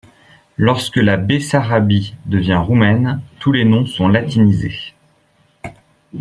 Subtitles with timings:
[0.57, 4.95] Lorsque la Bessarabie devient roumaine, tous les noms sont latinisés.